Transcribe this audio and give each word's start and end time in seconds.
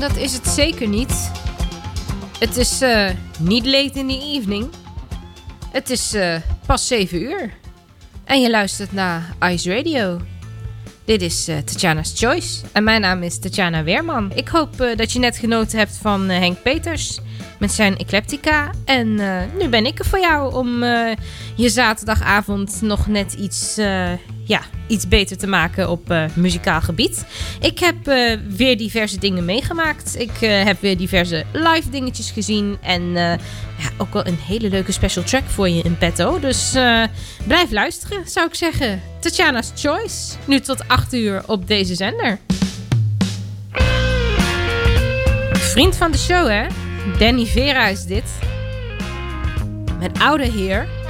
Dat 0.00 0.16
is 0.16 0.32
het 0.32 0.46
zeker 0.46 0.88
niet. 0.88 1.30
Het 2.38 2.56
is 2.56 2.80
eh, 2.80 3.10
niet 3.38 3.66
late 3.66 3.98
in 3.98 4.08
the 4.08 4.20
evening. 4.34 4.68
Het 5.70 5.90
is 5.90 6.14
eh, 6.14 6.36
pas 6.66 6.86
7 6.86 7.22
uur. 7.22 7.50
En 8.24 8.40
je 8.40 8.50
luistert 8.50 8.92
naar 8.92 9.34
Ice 9.40 9.74
Radio. 9.76 10.20
Dit 11.04 11.22
is 11.22 11.48
eh, 11.48 11.56
Tatjana's 11.56 12.12
Choice. 12.16 12.60
En 12.72 12.84
mijn 12.84 13.00
naam 13.00 13.22
is 13.22 13.38
Tatjana 13.38 13.82
Weerman. 13.82 14.32
Ik 14.34 14.48
hoop 14.48 14.76
dat 14.96 15.12
je 15.12 15.18
net 15.18 15.36
genoten 15.36 15.78
hebt 15.78 15.96
van 15.96 16.28
Henk 16.28 16.62
Peters 16.62 17.20
met 17.58 17.72
zijn 17.72 17.96
Ecleptica. 17.96 18.70
En 18.84 19.14
nu 19.58 19.68
ben 19.68 19.86
ik 19.86 19.98
er 19.98 20.04
voor 20.04 20.20
jou 20.20 20.54
om 20.54 20.84
je 21.54 21.68
zaterdagavond 21.68 22.82
nog 22.82 23.06
net 23.06 23.32
iets, 23.32 23.78
ja, 24.44 24.60
iets 24.86 25.08
beter 25.08 25.36
te 25.36 25.46
maken 25.46 25.90
op 25.90 26.10
eh, 26.10 26.24
muzikaal 26.34 26.80
gebied. 26.80 27.24
Ik 27.60 27.78
heb 27.78 28.08
eh, 28.08 28.38
weer 28.48 28.76
diverse 28.76 29.18
dingen 29.18 29.44
meegemaakt. 29.44 30.20
Ik 30.20 30.40
eh, 30.40 30.64
heb 30.64 30.80
weer 30.80 30.96
diverse 30.96 31.44
live 31.52 31.90
dingetjes 31.90 32.30
gezien. 32.30 32.78
En 32.82 33.12
ja, 33.12 33.90
ook 33.96 34.12
wel 34.12 34.26
een 34.26 34.38
hele 34.46 34.68
leuke 34.68 34.92
special 34.92 35.24
track 35.24 35.44
voor 35.46 35.68
je 35.68 35.82
in 35.82 35.98
petto. 35.98 36.40
Dus 36.40 36.70
blijf 37.46 37.70
luisteren, 37.70 38.28
zou 38.28 38.46
ik 38.46 38.54
zeggen. 38.54 39.02
Tatjana's 39.20 39.72
Choice. 39.74 40.34
Nu 40.46 40.60
tot 40.60 40.88
8 40.88 41.12
uur 41.12 41.42
op 41.46 41.68
deze 41.68 41.94
zender. 41.94 42.38
Vriend 45.52 45.96
van 45.96 46.10
de 46.10 46.18
show, 46.18 46.48
hè? 46.48 46.66
Danny 47.18 47.46
Vera 47.46 47.86
is 47.86 48.04
dit. 48.04 48.24
Een 50.00 50.20
oude 50.20 50.50
heer. 50.50 51.03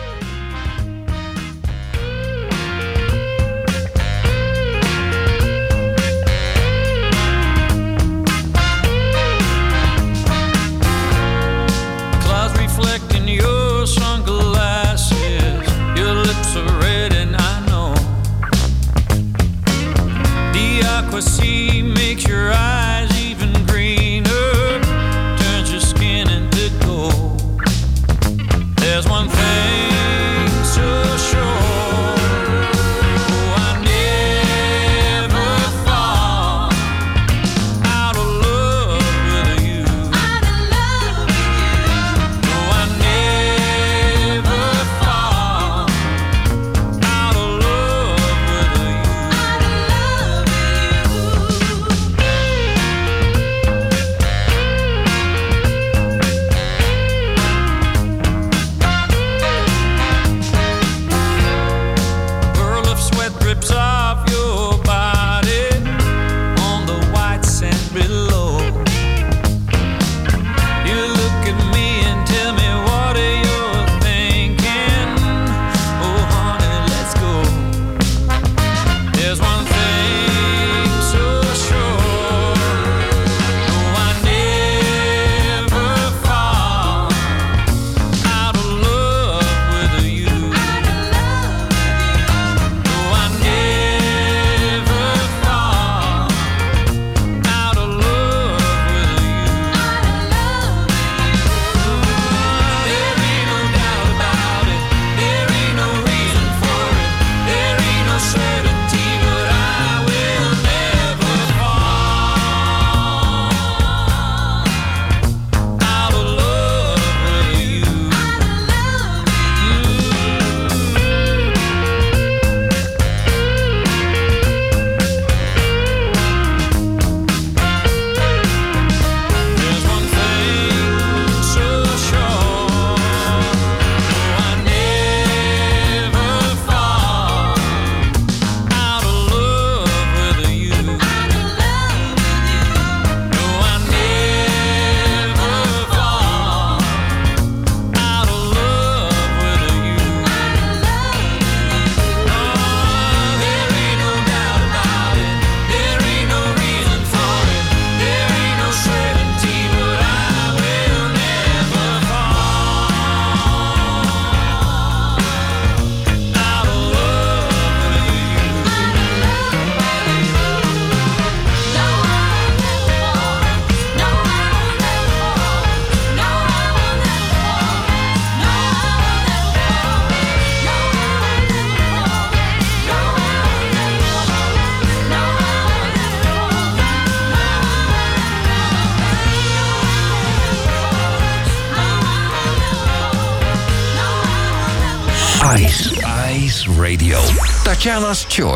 Tatjana's 198.14 198.24
Choice. 198.26 198.53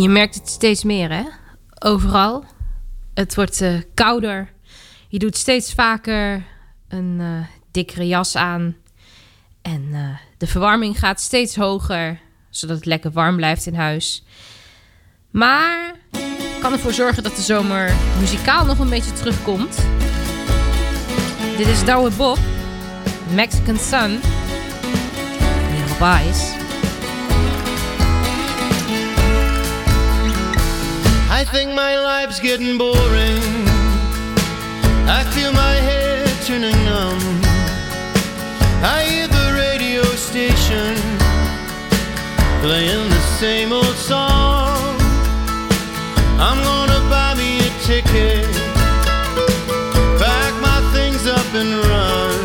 Je 0.00 0.08
merkt 0.08 0.34
het 0.34 0.48
steeds 0.48 0.84
meer, 0.84 1.10
hè? 1.12 1.22
Overal. 1.78 2.44
Het 3.14 3.34
wordt 3.34 3.60
eh, 3.60 3.74
kouder. 3.94 4.52
Je 5.08 5.18
doet 5.18 5.36
steeds 5.36 5.74
vaker 5.74 6.44
een 6.88 7.16
eh, 7.20 7.46
dikkere 7.70 8.06
jas 8.06 8.36
aan. 8.36 8.76
En 9.62 9.88
eh, 9.92 10.18
de 10.38 10.46
verwarming 10.46 10.98
gaat 10.98 11.20
steeds 11.20 11.56
hoger, 11.56 12.20
zodat 12.50 12.76
het 12.76 12.86
lekker 12.86 13.10
warm 13.10 13.36
blijft 13.36 13.66
in 13.66 13.74
huis. 13.74 14.24
Maar 15.30 15.94
kan 16.60 16.72
ervoor 16.72 16.92
zorgen 16.92 17.22
dat 17.22 17.36
de 17.36 17.42
zomer 17.42 17.94
muzikaal 18.18 18.64
nog 18.64 18.78
een 18.78 18.90
beetje 18.90 19.12
terugkomt. 19.12 19.76
Dit 21.56 21.66
is 21.66 21.84
Douwe 21.84 22.10
Bob, 22.10 22.38
Mexican 23.34 23.76
Sun. 23.76 24.20
Little 25.70 26.06
Eyes. 26.06 26.59
I 31.40 31.44
think 31.44 31.72
my 31.72 31.98
life's 31.98 32.38
getting 32.38 32.76
boring. 32.76 33.40
I 35.08 35.24
feel 35.32 35.50
my 35.54 35.74
head 35.88 36.28
turning 36.44 36.76
numb. 36.84 37.40
I 38.84 39.04
hear 39.08 39.26
the 39.26 39.46
radio 39.56 40.02
station 40.16 40.96
playing 42.60 43.08
the 43.08 43.22
same 43.40 43.72
old 43.72 43.96
song. 43.96 45.00
I'm 46.38 46.60
gonna 46.62 47.00
buy 47.08 47.32
me 47.40 47.60
a 47.68 47.70
ticket, 47.88 48.44
pack 50.20 50.52
my 50.60 50.80
things 50.92 51.26
up 51.26 51.48
and 51.54 51.72
run. 51.88 52.40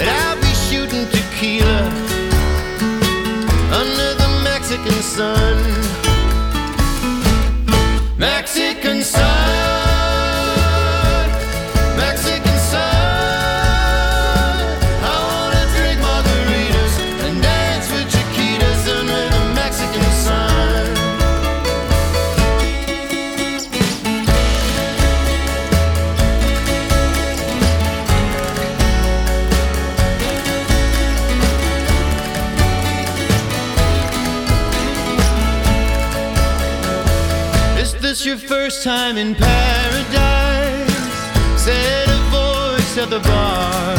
And 0.00 0.10
I'll 0.10 0.40
be 0.40 0.54
shooting 0.66 1.06
tequila 1.14 1.82
under 3.80 4.10
the 4.22 4.28
Mexican 4.42 5.00
sun. 5.16 5.67
Mexican 8.54 9.02
sun, 9.02 9.87
time 38.82 39.16
in 39.16 39.34
paradise? 39.34 40.92
Said 41.60 42.08
a 42.08 42.20
voice 42.30 42.98
at 42.98 43.10
the 43.10 43.20
bar. 43.20 43.97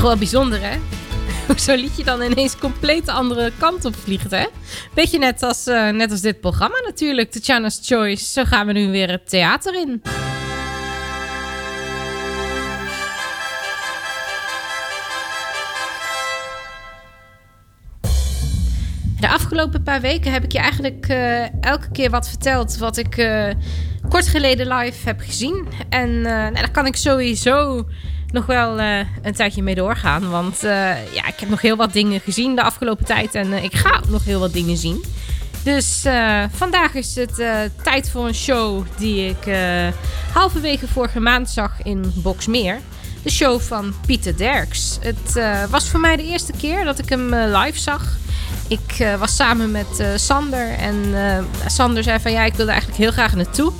Toch 0.00 0.08
wel 0.08 0.18
bijzonder, 0.18 0.60
hè? 0.62 0.76
Hoe 1.46 1.58
zo'n 1.58 1.76
liedje 1.76 2.04
dan 2.04 2.22
ineens 2.22 2.58
compleet 2.58 3.06
de 3.06 3.12
andere 3.12 3.52
kant 3.58 3.84
op 3.84 3.96
vliegt, 3.96 4.30
hè? 4.30 4.46
Beetje 4.94 5.18
net 5.18 5.42
als, 5.42 5.66
eh, 5.66 5.88
net 5.88 6.10
als 6.10 6.20
dit 6.20 6.40
programma 6.40 6.80
natuurlijk, 6.84 7.30
Tatjana's 7.30 7.80
Choice. 7.82 8.24
Zo 8.24 8.44
gaan 8.44 8.66
we 8.66 8.72
nu 8.72 8.90
weer 8.90 9.10
het 9.10 9.28
theater 9.28 9.74
in. 9.74 10.02
De 19.20 19.28
afgelopen 19.28 19.82
paar 19.82 20.00
weken 20.00 20.32
heb 20.32 20.44
ik 20.44 20.52
je 20.52 20.58
eigenlijk 20.58 21.06
eh, 21.08 21.62
elke 21.64 21.90
keer 21.92 22.10
wat 22.10 22.28
verteld 22.28 22.76
wat 22.76 22.96
ik 22.96 23.16
eh, 23.16 23.48
kort 24.08 24.28
geleden 24.28 24.68
live 24.68 25.08
heb 25.08 25.20
gezien. 25.20 25.66
En 25.88 26.20
nou, 26.20 26.54
daar 26.54 26.70
kan 26.70 26.86
ik 26.86 26.96
sowieso 26.96 27.86
nog 28.32 28.46
wel 28.46 28.78
eh, 28.78 28.98
een 29.22 29.34
tijdje 29.34 29.62
mee 29.62 29.74
doorgaan. 29.74 30.30
Want 30.30 30.64
eh, 30.64 31.14
ja, 31.14 31.26
ik 31.26 31.40
heb 31.40 31.48
nog 31.48 31.60
heel 31.60 31.76
wat 31.76 31.92
dingen 31.92 32.20
gezien 32.20 32.54
de 32.54 32.62
afgelopen 32.62 33.04
tijd. 33.04 33.34
En 33.34 33.52
eh, 33.52 33.64
ik 33.64 33.74
ga 33.74 34.00
nog 34.08 34.24
heel 34.24 34.40
wat 34.40 34.52
dingen 34.52 34.76
zien. 34.76 35.04
Dus 35.62 36.04
vandaag 36.50 36.94
is 36.94 37.14
het 37.14 37.34
tijd 37.82 38.10
voor 38.10 38.26
een 38.26 38.34
show 38.34 38.84
die 38.96 39.28
ik 39.28 39.54
halverwege 40.32 40.88
vorige 40.88 41.20
maand 41.20 41.50
zag 41.50 41.82
in 41.82 42.12
Boxmeer. 42.14 42.78
De 43.22 43.30
show 43.30 43.60
van 43.60 43.94
Pieter 44.06 44.36
Derks. 44.36 44.98
Het 45.00 45.40
was 45.70 45.88
voor 45.88 46.00
mij 46.00 46.16
de 46.16 46.22
eerste 46.22 46.52
keer 46.52 46.84
dat 46.84 46.98
ik 46.98 47.08
hem 47.08 47.34
live 47.34 47.78
zag. 47.78 48.16
Ik 48.68 49.14
was 49.18 49.36
samen 49.36 49.70
met 49.70 50.04
Sander 50.14 50.68
en 50.68 51.14
Sander 51.66 52.02
zei 52.02 52.20
van 52.20 52.32
ja, 52.32 52.44
ik 52.44 52.54
wilde 52.54 52.72
eigenlijk 52.72 53.00
heel 53.00 53.12
graag 53.12 53.34
naartoe. 53.34 53.72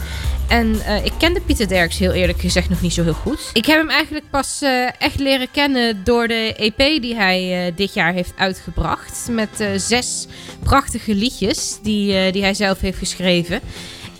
En 0.50 0.80
eh, 0.80 1.04
ik 1.04 1.12
kende 1.19 1.40
Pieter 1.40 1.69
Derks 1.69 1.99
heel 1.99 2.12
eerlijk 2.12 2.40
gezegd 2.40 2.69
nog 2.69 2.80
niet 2.80 2.92
zo 2.92 3.02
heel 3.02 3.12
goed. 3.12 3.50
Ik 3.52 3.66
heb 3.66 3.78
hem 3.78 3.90
eigenlijk 3.90 4.25
pas 4.30 4.62
eh, 4.62 5.02
echt 5.02 5.19
leren 5.19 5.50
kennen 5.50 6.04
door 6.04 6.28
de 6.28 6.54
EP 6.57 7.02
die 7.02 7.14
hij 7.14 7.66
eh, 7.66 7.76
dit 7.76 7.95
jaar 7.95 8.12
heeft 8.12 8.33
uitgebracht. 8.37 9.28
Met 9.30 9.64
zes 9.76 10.26
prachtige 10.62 11.14
liedjes 11.14 11.78
die, 11.83 12.33
die 12.33 12.42
hij 12.42 12.54
zelf 12.54 12.80
heeft 12.80 12.99
geschreven. 12.99 13.61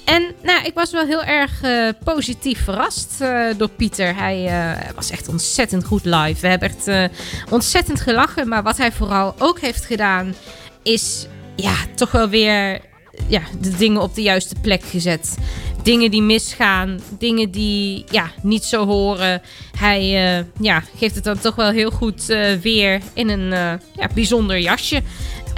En 0.05 0.23
nou, 0.43 0.65
ik 0.65 0.75
was 0.75 0.91
wel 0.91 1.07
heel 1.07 1.25
erg 1.25 1.61
positief 2.05 2.65
verrast 2.65 3.19
door 3.57 3.69
Pieter. 3.69 4.17
Hij 4.17 4.51
was 4.95 5.11
echt 5.11 5.29
ontzettend 5.29 5.85
goed 5.85 6.05
live. 6.05 6.41
We 6.41 6.49
hebben 6.49 6.69
echt 6.69 7.11
ontzettend 7.51 8.01
gelachen. 8.01 8.49
Maar 8.49 8.63
wat 8.63 8.77
hij 8.77 8.93
vooral 8.93 9.35
ook 9.39 9.61
heeft 9.61 9.85
gedaan, 9.85 10.35
is 10.83 11.27
ja, 11.57 11.75
toch 11.95 12.11
wel 12.11 12.29
weer 12.29 12.81
ja, 13.27 13.43
de 13.61 13.77
dingen 13.77 14.01
op 14.01 14.15
de 14.15 14.23
juiste 14.23 14.55
plek 14.61 14.83
gezet. 14.85 15.37
Dingen 15.83 16.11
die 16.11 16.23
misgaan, 16.23 17.01
dingen 17.19 17.51
die 17.51 18.05
ja, 18.11 18.31
niet 18.43 18.65
zo 18.65 18.87
horen. 18.87 19.43
Hij 19.79 20.01
eh, 20.39 20.45
ja, 20.61 20.83
geeft 20.97 21.15
het 21.15 21.25
dan 21.25 21.39
toch 21.39 21.55
wel 21.55 21.71
heel 21.71 21.91
goed 21.91 22.29
eh, 22.29 22.53
weer 22.53 23.01
in 23.15 23.29
een 23.29 23.53
eh, 23.53 23.73
ja, 23.97 24.09
bijzonder 24.15 24.59
jasje. 24.59 25.03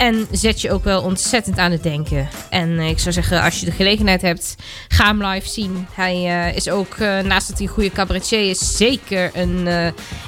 En 0.02 0.26
zet 0.30 0.60
je 0.60 0.72
ook 0.72 0.84
wel 0.84 1.02
ontzettend 1.02 1.58
aan 1.58 1.70
het 1.70 1.82
denken. 1.82 2.28
En 2.50 2.78
eh, 2.78 2.88
ik 2.88 2.98
zou 2.98 3.12
zeggen, 3.12 3.42
als 3.42 3.60
je 3.60 3.66
de 3.66 3.72
gelegenheid 3.72 4.22
hebt, 4.22 4.56
ga 4.88 5.06
hem 5.06 5.24
live 5.24 5.48
zien. 5.48 5.86
Hij 5.92 6.14
eh, 6.14 6.56
is 6.56 6.68
ook, 6.68 6.94
eh, 6.94 7.18
naast 7.18 7.48
dat 7.48 7.58
hij 7.58 7.66
een 7.66 7.72
goede 7.72 7.90
cabaretier 7.90 8.50
is, 8.50 8.76
zeker 8.76 9.30
een 9.34 9.68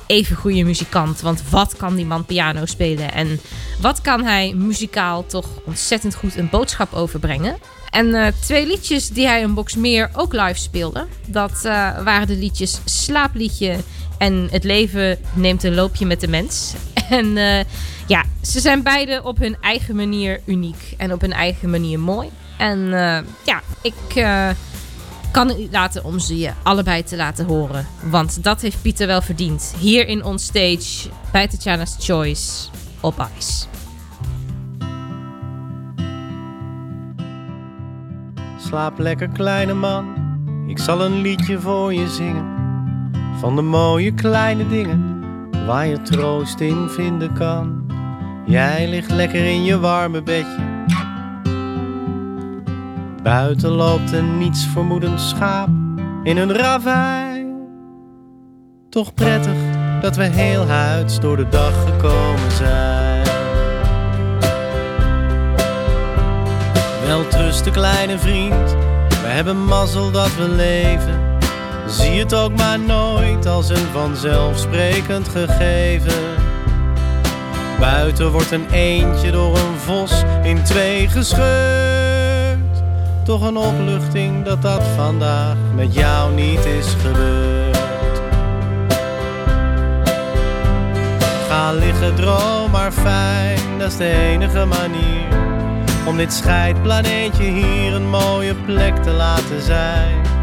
even 0.06 0.36
goede 0.36 0.64
muzikant. 0.64 1.20
Want 1.20 1.42
wat 1.50 1.76
kan 1.76 1.94
die 1.94 2.04
man 2.04 2.24
piano 2.24 2.66
spelen? 2.66 3.12
En 3.12 3.40
wat 3.80 4.00
kan 4.00 4.24
hij 4.24 4.52
muzikaal 4.56 5.26
toch 5.26 5.46
ontzettend 5.64 6.14
goed 6.14 6.36
een 6.36 6.50
boodschap 6.50 6.92
overbrengen? 6.92 7.56
En 7.90 8.34
twee 8.40 8.66
liedjes 8.66 9.08
die 9.08 9.26
hij 9.26 9.40
in 9.40 9.54
Boxmeer 9.54 10.10
ook 10.12 10.32
live 10.32 10.58
speelde. 10.58 11.06
Dat 11.26 11.60
waren 12.04 12.26
de 12.26 12.36
liedjes 12.36 12.80
Slaapliedje 12.84 13.76
en 14.18 14.48
Het 14.50 14.64
leven 14.64 15.18
neemt 15.32 15.62
een 15.62 15.74
loopje 15.74 16.06
met 16.06 16.20
de 16.20 16.28
mens. 16.28 16.72
En 17.10 17.36
ja, 18.06 18.24
ze 18.42 18.60
zijn 18.60 18.82
beide 18.82 19.22
op 19.22 19.38
hun 19.38 19.56
eigen 19.60 19.96
manier 19.96 20.40
uniek 20.44 20.94
en 20.96 21.12
op 21.12 21.20
hun 21.20 21.32
eigen 21.32 21.70
manier 21.70 22.00
mooi. 22.00 22.30
En 22.58 22.92
eh, 22.92 23.24
ja, 23.44 23.60
ik 23.82 24.14
eh, 24.14 24.48
kan 25.30 25.48
het 25.48 25.68
laten 25.70 26.04
om 26.04 26.18
ze 26.18 26.38
je 26.38 26.52
allebei 26.62 27.02
te 27.02 27.16
laten 27.16 27.46
horen. 27.46 27.86
Want 28.02 28.42
dat 28.42 28.60
heeft 28.60 28.82
Pieter 28.82 29.06
wel 29.06 29.22
verdiend. 29.22 29.74
Hier 29.78 30.06
in 30.06 30.24
On 30.24 30.38
Stage 30.38 31.08
bij 31.32 31.48
Tatjana's 31.48 31.96
Choice 31.98 32.68
op 33.00 33.28
Ice. 33.38 33.66
Slaap 38.66 38.98
lekker 38.98 39.28
kleine 39.28 39.74
man, 39.74 40.14
ik 40.68 40.78
zal 40.78 41.04
een 41.04 41.20
liedje 41.20 41.60
voor 41.60 41.94
je 41.94 42.08
zingen. 42.08 42.52
Van 43.38 43.56
de 43.56 43.62
mooie 43.62 44.14
kleine 44.14 44.68
dingen, 44.68 45.23
waar 45.66 45.86
je 45.86 46.02
troost 46.02 46.60
in 46.60 46.88
vinden 46.88 47.32
kan. 47.32 47.86
Jij 48.46 48.88
ligt 48.88 49.10
lekker 49.10 49.44
in 49.44 49.64
je 49.64 49.78
warme 49.78 50.22
bedje. 50.22 50.72
Buiten 53.22 53.70
loopt 53.70 54.12
een 54.12 54.38
niets 54.38 54.66
vermoedend 54.66 55.20
schaap 55.20 55.68
in 56.22 56.36
een 56.36 56.52
ravijn. 56.52 57.54
Toch 58.88 59.14
prettig 59.14 59.56
dat 60.00 60.16
we 60.16 60.24
heel 60.24 60.66
huids 60.66 61.20
door 61.20 61.36
de 61.36 61.48
dag 61.48 61.84
gekomen 61.84 62.50
zijn. 62.50 63.24
Wel 67.06 67.28
trusten 67.28 67.72
kleine 67.72 68.18
vriend, 68.18 68.70
we 69.08 69.26
hebben 69.26 69.64
mazzel 69.64 70.10
dat 70.10 70.36
we 70.36 70.48
leven. 70.48 71.23
Zie 71.86 72.18
het 72.18 72.34
ook 72.34 72.56
maar 72.56 72.80
nooit 72.80 73.46
als 73.46 73.68
een 73.68 73.86
vanzelfsprekend 73.92 75.28
gegeven. 75.28 76.34
Buiten 77.80 78.30
wordt 78.30 78.50
een 78.50 78.70
eendje 78.70 79.30
door 79.30 79.58
een 79.58 79.78
vos 79.78 80.22
in 80.42 80.62
twee 80.62 81.08
gescheurd. 81.08 82.82
Toch 83.24 83.42
een 83.42 83.56
opluchting 83.56 84.44
dat 84.44 84.62
dat 84.62 84.82
vandaag 84.96 85.56
met 85.74 85.94
jou 85.94 86.34
niet 86.34 86.64
is 86.64 86.94
gebeurd. 87.02 87.78
Ga 91.48 91.72
liggen, 91.72 92.14
droom 92.14 92.70
maar 92.70 92.92
fijn, 92.92 93.78
dat 93.78 93.90
is 93.90 93.96
de 93.96 94.10
enige 94.10 94.64
manier 94.64 95.44
om 96.06 96.16
dit 96.16 96.32
scheidplaneetje 96.32 97.42
hier 97.42 97.94
een 97.94 98.08
mooie 98.08 98.54
plek 98.54 98.96
te 98.96 99.10
laten 99.10 99.62
zijn. 99.62 100.33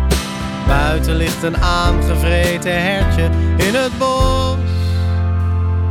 Buiten 0.67 1.15
ligt 1.15 1.43
een 1.43 1.57
aangevreten 1.57 2.81
hertje 2.81 3.29
in 3.57 3.75
het 3.75 3.97
bos. 3.97 4.55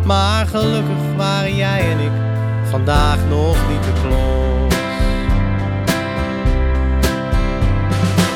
Maar 0.05 0.47
gelukkig 0.47 1.17
waren 1.17 1.57
jij 1.57 1.91
en 1.91 1.99
ik 1.99 2.13
vandaag 2.71 3.19
nog 3.29 3.57
niet 3.69 3.83
te 3.83 3.93
klos. 4.03 4.75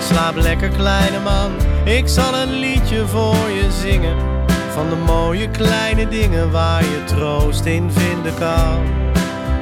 Slaap 0.09 0.37
lekker 0.37 0.69
kleine 0.69 1.21
man, 1.21 1.53
ik 1.85 2.09
zal 2.09 2.35
een 2.35 2.53
liedje 2.53 3.07
voor 3.07 3.51
je 3.51 3.69
zingen. 3.83 4.17
Van 4.73 4.89
de 4.89 4.97
mooie 4.97 5.51
kleine 5.51 6.09
dingen 6.09 6.51
waar 6.51 6.83
je 6.83 7.05
troost 7.05 7.65
in 7.65 7.91
vinden 7.91 8.35
kan. 8.35 8.79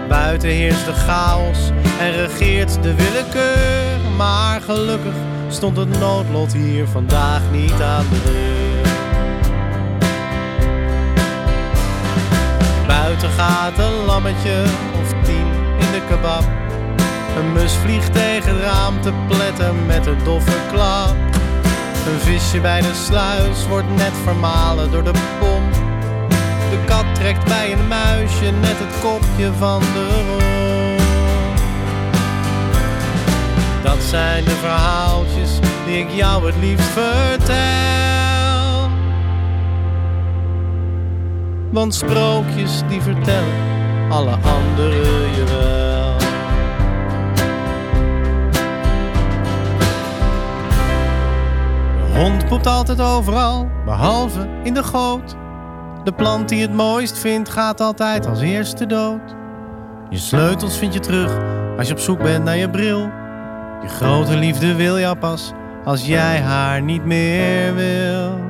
Buiten 0.08 0.48
heerst 0.48 0.85
de 0.85 0.92
chaos 0.92 1.70
en 2.00 2.12
regeert 2.12 2.82
de 2.82 2.94
willekeur. 2.94 4.00
Maar 4.16 4.61
gelukkig 4.61 5.14
stond 5.52 5.76
het 5.76 5.98
noodlot 5.98 6.52
hier 6.52 6.86
vandaag 6.86 7.40
niet 7.50 7.82
aan 7.82 8.06
de 8.10 8.20
deur. 8.24 8.90
Buiten 12.86 13.30
gaat 13.30 13.78
een 13.78 14.04
lammetje 14.06 14.62
of 15.00 15.12
tien 15.24 15.46
in 15.78 15.92
de 15.92 16.02
kebab. 16.08 16.44
Een 17.38 17.52
mus 17.52 17.72
vliegt 17.72 18.12
tegen 18.12 18.54
het 18.54 18.62
raam 18.62 19.00
te 19.00 19.12
pletten 19.28 19.86
met 19.86 20.06
een 20.06 20.24
doffe 20.24 20.58
klap. 20.72 21.16
Een 22.06 22.20
visje 22.20 22.60
bij 22.60 22.80
de 22.80 22.94
sluis 22.94 23.68
wordt 23.68 23.94
net 23.96 24.12
vermalen 24.24 24.90
door 24.90 25.04
de 25.04 25.14
pomp. 25.38 25.72
De 26.70 26.84
kat 26.86 27.14
trekt 27.14 27.44
bij 27.44 27.72
een 27.72 27.88
muisje 27.88 28.50
net 28.50 28.78
het 28.78 29.00
kopje 29.00 29.52
van 29.58 29.80
de 29.80 30.24
romp. 30.28 30.51
Dat 33.83 34.03
zijn 34.03 34.45
de 34.45 34.51
verhaaltjes 34.51 35.59
die 35.87 35.99
ik 35.99 36.11
jou 36.11 36.47
het 36.47 36.57
liefst 36.57 36.88
vertel. 36.88 37.62
Want 41.71 41.95
sprookjes 41.95 42.83
die 42.88 43.01
vertellen 43.01 43.71
alle 44.09 44.31
anderen 44.31 45.31
je 45.35 45.45
wel. 45.45 46.16
De 51.97 52.18
hond 52.18 52.47
poept 52.47 52.66
altijd 52.66 53.01
overal, 53.01 53.68
behalve 53.85 54.49
in 54.62 54.75
de 54.75 54.83
goot. 54.83 55.37
De 56.05 56.12
plant 56.12 56.49
die 56.49 56.62
het 56.62 56.73
mooist 56.73 57.18
vindt, 57.18 57.49
gaat 57.49 57.81
altijd 57.81 58.27
als 58.27 58.40
eerste 58.40 58.87
dood. 58.87 59.35
Je 60.09 60.18
sleutels 60.18 60.79
vind 60.79 60.95
je 60.95 61.01
terug 61.01 61.38
als 61.79 61.87
je 61.87 61.92
op 61.92 62.01
zoek 62.01 62.23
bent 62.23 62.45
naar 62.45 62.57
je 62.57 62.71
bril. 62.71 63.21
Je 63.83 63.88
grote 63.88 64.37
liefde 64.37 64.75
wil 64.75 64.99
jou 64.99 65.16
pas 65.16 65.53
als 65.85 66.07
jij 66.07 66.40
haar 66.40 66.83
niet 66.83 67.05
meer 67.05 67.75
wil. 67.75 68.40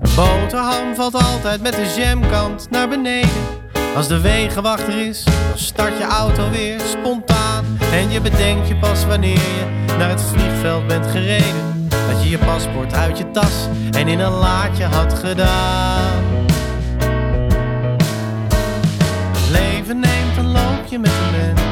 Een 0.00 0.14
boterham 0.16 0.94
valt 0.94 1.14
altijd 1.14 1.62
met 1.62 1.72
de 1.72 1.94
jamkant 1.96 2.70
naar 2.70 2.88
beneden. 2.88 3.60
Als 3.96 4.08
de 4.08 4.20
wegenwachter 4.20 5.06
is, 5.06 5.24
dan 5.24 5.58
start 5.58 5.98
je 5.98 6.04
auto 6.04 6.50
weer 6.50 6.80
spontaan. 6.80 7.64
En 7.92 8.10
je 8.10 8.20
bedenkt 8.20 8.68
je 8.68 8.76
pas 8.76 9.06
wanneer 9.06 9.38
je 9.38 9.94
naar 9.98 10.08
het 10.08 10.22
vliegveld 10.22 10.86
bent 10.86 11.06
gereden. 11.06 11.88
Dat 11.88 12.22
je 12.22 12.30
je 12.30 12.38
paspoort 12.38 12.94
uit 12.94 13.18
je 13.18 13.30
tas 13.30 13.68
en 13.90 14.08
in 14.08 14.18
een 14.18 14.32
laadje 14.32 14.84
had 14.84 15.14
gedaan. 15.14 16.22
Het 19.32 19.50
leven 19.50 20.00
neemt 20.00 20.36
een 20.38 20.52
loopje 20.52 20.98
met 20.98 21.10
de 21.10 21.30
mens. 21.36 21.71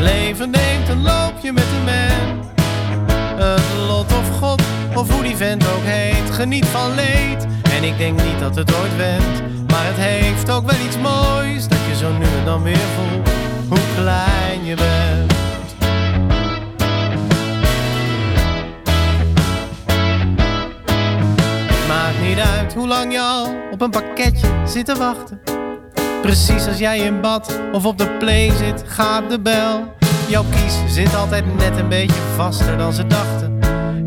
Leven 0.00 0.50
neemt 0.50 0.88
een 0.88 1.02
loopje 1.02 1.52
met 1.52 1.64
de 1.64 1.82
mens. 1.84 2.46
Het 3.36 3.86
lot 3.86 4.12
of 4.12 4.38
God, 4.38 4.62
of 4.94 5.10
hoe 5.10 5.22
die 5.22 5.36
vent 5.36 5.64
ook 5.64 5.82
heet, 5.82 6.30
geniet 6.30 6.66
van 6.66 6.94
leed. 6.94 7.46
En 7.70 7.84
ik 7.84 7.98
denk 7.98 8.22
niet 8.22 8.38
dat 8.38 8.56
het 8.56 8.74
ooit 8.74 8.96
wendt, 8.96 9.42
maar 9.66 9.84
het 9.84 9.96
heeft 9.96 10.50
ook 10.50 10.70
wel 10.70 10.80
iets 10.86 10.98
moois. 10.98 11.68
Dat 11.68 11.78
je 11.88 11.96
zo 11.96 12.12
nu 12.12 12.24
en 12.24 12.44
dan 12.44 12.62
weer 12.62 12.76
voelt 12.76 13.28
hoe 13.68 14.02
klein 14.02 14.64
je 14.64 14.74
bent. 14.74 15.32
Maakt 21.88 22.20
niet 22.28 22.38
uit 22.38 22.74
hoe 22.74 22.88
lang 22.88 23.12
je 23.12 23.20
al 23.20 23.54
op 23.70 23.80
een 23.80 23.90
pakketje 23.90 24.48
zit 24.66 24.84
te 24.84 24.94
wachten. 24.94 25.40
Precies 26.22 26.66
als 26.66 26.78
jij 26.78 26.98
in 26.98 27.20
bad 27.20 27.60
of 27.72 27.86
op 27.86 27.98
de 27.98 28.16
play 28.18 28.50
zit, 28.56 28.84
gaat 28.86 29.30
de 29.30 29.40
bel. 29.40 29.94
Jouw 30.28 30.44
kies 30.50 30.94
zit 30.94 31.14
altijd 31.14 31.56
net 31.56 31.76
een 31.76 31.88
beetje 31.88 32.20
vaster 32.36 32.78
dan 32.78 32.92
ze 32.92 33.06
dachten. 33.06 33.57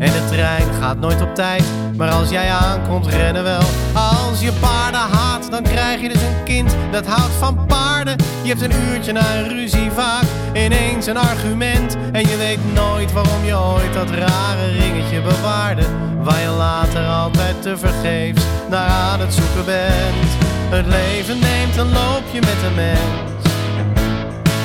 En 0.02 0.12
de 0.12 0.24
trein 0.30 0.74
gaat 0.80 0.98
nooit 0.98 1.22
op 1.22 1.34
tijd, 1.34 1.64
maar 1.96 2.10
als 2.10 2.30
jij 2.30 2.50
aankomt 2.50 3.06
rennen 3.06 3.42
wel. 3.42 3.62
Als 3.92 4.40
je 4.40 4.52
paarden 4.52 5.00
haat, 5.00 5.50
dan 5.50 5.62
krijg 5.62 6.00
je 6.00 6.08
dus 6.08 6.22
een 6.22 6.44
kind 6.44 6.76
dat 6.90 7.06
houdt 7.06 7.34
van 7.38 7.66
paarden. 7.66 8.16
Je 8.42 8.48
hebt 8.48 8.62
een 8.62 8.72
uurtje 8.88 9.12
na 9.12 9.36
een 9.36 9.48
ruzie 9.48 9.90
vaak 9.90 10.22
ineens 10.52 11.06
een 11.06 11.16
argument. 11.16 11.96
En 12.12 12.28
je 12.28 12.36
weet 12.36 12.74
nooit 12.74 13.12
waarom 13.12 13.44
je 13.44 13.58
ooit 13.58 13.92
dat 13.94 14.10
rare 14.10 14.66
ringetje 14.70 15.20
bewaarde. 15.20 15.82
Waar 16.22 16.40
je 16.40 16.48
later 16.48 17.06
altijd 17.06 17.62
te 17.62 17.76
vergeefs 17.76 18.42
naar 18.70 18.88
aan 18.88 19.20
het 19.20 19.34
zoeken 19.34 19.64
bent. 19.64 20.30
Het 20.70 20.86
leven 20.86 21.38
neemt 21.38 21.76
een 21.76 21.92
loopje 21.92 22.40
met 22.40 22.60
de 22.64 22.72
mens. 22.74 23.42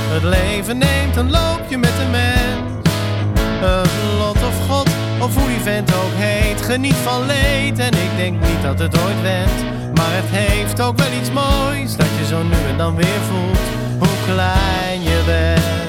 Het 0.09 0.23
leven 0.23 0.77
neemt 0.77 1.15
een 1.15 1.31
loopje 1.31 1.77
met 1.77 1.95
de 1.97 2.07
mens. 2.11 2.75
Het 3.59 3.89
lot 4.19 4.43
of 4.43 4.67
God, 4.69 4.86
of 5.21 5.35
hoe 5.35 5.47
die 5.47 5.59
vent 5.59 5.93
ook 5.93 6.13
heet, 6.13 6.61
geniet 6.61 6.95
van 6.95 7.25
leed. 7.25 7.79
En 7.79 7.93
ik 7.93 8.17
denk 8.17 8.39
niet 8.39 8.61
dat 8.61 8.79
het 8.79 8.99
ooit 9.03 9.21
wendt, 9.21 9.63
maar 9.93 10.11
het 10.11 10.29
heeft 10.29 10.81
ook 10.81 10.97
wel 10.97 11.11
iets 11.19 11.31
moois. 11.31 11.95
Dat 11.95 12.07
je 12.19 12.25
zo 12.25 12.43
nu 12.43 12.69
en 12.69 12.77
dan 12.77 12.95
weer 12.95 13.21
voelt 13.29 13.67
hoe 13.99 14.33
klein 14.33 15.01
je 15.01 15.23
bent. 15.25 15.86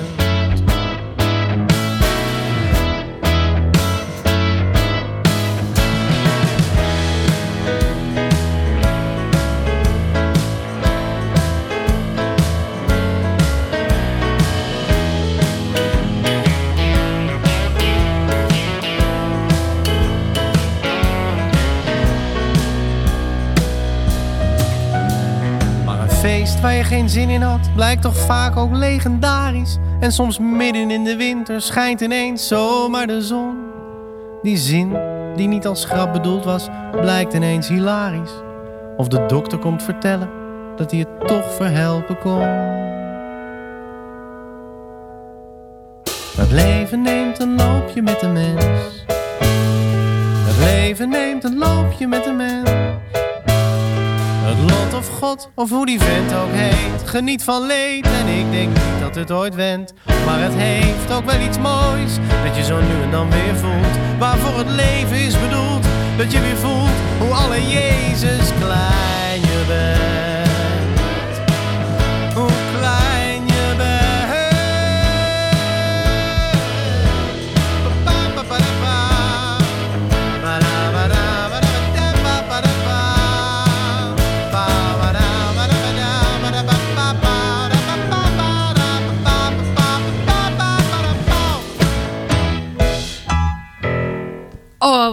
Zin 27.08 27.28
in 27.28 27.42
had, 27.42 27.74
blijkt 27.74 28.02
toch 28.02 28.16
vaak 28.16 28.56
ook 28.56 28.72
legendarisch. 28.72 29.78
En 30.00 30.12
soms 30.12 30.38
midden 30.38 30.90
in 30.90 31.04
de 31.04 31.16
winter 31.16 31.62
schijnt 31.62 32.00
ineens 32.00 32.48
zomaar 32.48 33.06
de 33.06 33.22
zon. 33.22 33.56
Die 34.42 34.56
zin, 34.56 34.96
die 35.36 35.48
niet 35.48 35.66
als 35.66 35.84
grap 35.84 36.12
bedoeld 36.12 36.44
was, 36.44 36.68
blijkt 36.90 37.34
ineens 37.34 37.68
hilarisch. 37.68 38.32
Of 38.96 39.08
de 39.08 39.26
dokter 39.26 39.58
komt 39.58 39.82
vertellen 39.82 40.28
dat 40.76 40.90
hij 40.90 41.00
het 41.00 41.28
toch 41.28 41.54
verhelpen 41.54 42.18
kon. 42.18 42.76
Het 46.36 46.50
leven 46.50 47.02
neemt 47.02 47.40
een 47.40 47.56
loopje 47.56 48.02
met 48.02 48.20
de 48.20 48.28
mens. 48.28 49.04
Het 50.46 50.58
leven 50.58 51.08
neemt 51.08 51.44
een 51.44 51.58
loopje 51.58 52.06
met 52.06 52.24
de 52.24 52.32
mens. 52.32 52.70
Het 54.48 54.70
lot 54.70 54.94
of 54.94 55.08
God, 55.08 55.50
of 55.54 55.70
hoe 55.70 55.86
die 55.86 56.00
vent 56.00 56.34
ook 56.34 56.50
heet, 56.52 57.08
geniet 57.08 57.44
van 57.44 57.66
leed. 57.66 58.06
En 58.06 58.26
ik 58.26 58.50
denk 58.50 58.68
niet 58.68 59.00
dat 59.00 59.14
het 59.14 59.30
ooit 59.30 59.54
wendt, 59.54 59.92
maar 60.24 60.40
het 60.40 60.52
heeft 60.54 61.12
ook 61.12 61.24
wel 61.24 61.40
iets 61.40 61.58
moois. 61.58 62.12
Dat 62.44 62.56
je 62.56 62.64
zo 62.64 62.80
nu 62.80 63.02
en 63.02 63.10
dan 63.10 63.30
weer 63.30 63.56
voelt, 63.56 64.18
waarvoor 64.18 64.58
het 64.58 64.70
leven 64.70 65.16
is 65.16 65.40
bedoeld. 65.40 65.86
Dat 66.16 66.32
je 66.32 66.40
weer 66.40 66.56
voelt 66.56 66.98
hoe 67.18 67.34
alle 67.34 67.62
Jezus 67.68 68.48
klein 68.60 69.40
je 69.40 69.64
bent. 69.66 70.17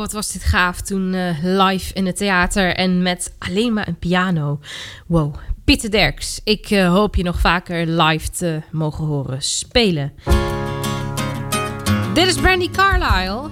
Wat 0.05 0.13
was 0.13 0.31
dit 0.31 0.43
gaaf 0.43 0.81
toen 0.81 1.13
eh, 1.13 1.35
live 1.41 1.93
in 1.93 2.05
het 2.05 2.17
theater 2.17 2.75
en 2.75 3.01
met 3.01 3.35
alleen 3.39 3.73
maar 3.73 3.87
een 3.87 3.99
piano. 3.99 4.59
Wow, 5.07 5.35
Pieter 5.63 5.91
Derks. 5.91 6.41
Ik 6.43 6.69
eh, 6.69 6.89
hoop 6.89 7.15
je 7.15 7.23
nog 7.23 7.39
vaker 7.39 7.87
live 7.87 8.29
te 8.29 8.61
mogen 8.71 9.05
horen 9.05 9.41
spelen. 9.41 10.13
Dit 12.13 12.27
is 12.27 12.35
Brandy 12.35 12.69
Carlisle. 12.69 13.49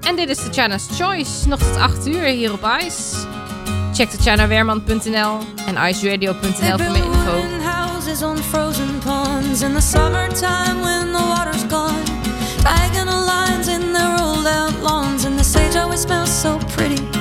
En 0.00 0.16
dit 0.16 0.28
is 0.28 0.38
China's 0.50 0.86
Choice. 0.92 1.48
Nog 1.48 1.58
tot 1.58 1.76
8 1.76 2.06
uur 2.06 2.24
hier 2.24 2.52
op 2.52 2.70
Ice. 2.80 3.26
Check 3.94 4.10
de 4.10 4.18
chinaweerman.nl 4.18 5.38
en 5.66 5.88
iceradio.nl 5.88 6.78
voor 6.78 6.92
meer 6.92 7.04
info. 7.04 7.40
houses 7.62 8.22
on 8.22 8.36
frozen 8.36 8.98
ponds 8.98 9.62
in 9.62 9.74
the 9.74 9.80
summertime 9.80 10.80
when 10.80 11.12
the 11.12 11.26
water's 11.28 11.64
gone. 11.68 12.08
smell 15.98 16.26
so 16.26 16.60
pretty. 16.60 17.17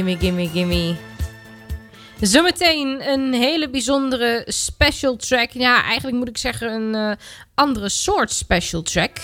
gimme, 0.00 0.16
gimme, 0.16 0.48
gimme. 0.48 0.96
Zometeen 2.20 3.08
een 3.10 3.32
hele 3.32 3.70
bijzondere 3.70 4.42
special 4.46 5.16
track. 5.16 5.50
Ja, 5.50 5.82
eigenlijk 5.82 6.16
moet 6.16 6.28
ik 6.28 6.38
zeggen 6.38 6.72
een 6.72 6.94
uh, 6.94 7.16
andere 7.54 7.88
soort 7.88 8.32
special 8.32 8.82
track. 8.82 9.18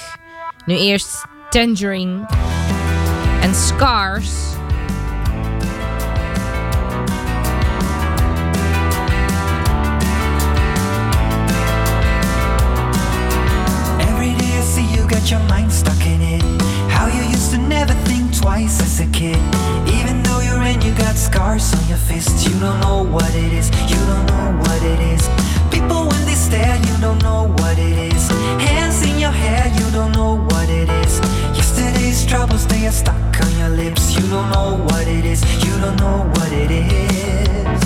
Nu 0.67 0.77
eerst 0.77 1.25
Tangerine 1.51 2.27
en 3.41 3.55
Scars. 3.55 4.29
Every 13.99 14.35
day 14.37 14.59
I 14.59 14.63
see 14.63 14.85
you 14.95 15.09
got 15.09 15.29
your 15.29 15.45
mind 15.55 15.73
stuck 15.73 16.05
in 16.05 16.21
it. 16.21 16.63
How 16.93 17.07
you 17.07 17.31
used 17.31 17.51
to 17.51 17.59
never 17.59 17.95
think 18.05 18.33
twice 18.33 18.83
as 18.83 19.01
a 19.01 19.07
kid. 19.11 19.46
Your 21.97 22.05
fists. 22.07 22.45
You 22.47 22.59
don't 22.61 22.81
know 22.81 23.05
what 23.05 23.35
it 23.35 23.53
is, 23.53 23.69
you 23.91 24.01
don't 24.11 24.27
know 24.27 24.47
what 24.65 24.83
it 24.83 25.01
is. 25.15 25.29
People 25.71 26.07
when 26.09 26.25
they 26.27 26.35
stare, 26.35 26.77
you 26.77 26.97
don't 27.01 27.23
know 27.23 27.49
what 27.59 27.79
it 27.79 27.97
is. 28.13 28.29
Hands 28.69 29.03
in 29.03 29.19
your 29.19 29.31
hair, 29.31 29.67
you 29.79 29.91
don't 29.93 30.13
know 30.13 30.37
what 30.51 30.69
it 30.69 30.89
is. 31.05 31.21
Yesterday's 31.57 32.27
troubles, 32.27 32.67
they 32.67 32.87
are 32.87 32.93
stuck 32.93 33.41
on 33.45 33.59
your 33.59 33.71
lips. 33.71 34.15
You 34.17 34.29
don't 34.29 34.51
know 34.51 34.77
what 34.89 35.07
it 35.07 35.25
is, 35.25 35.43
you 35.65 35.73
don't 35.81 35.97
know 35.97 36.31
what 36.35 36.53
it 36.53 36.71
is. 36.71 37.86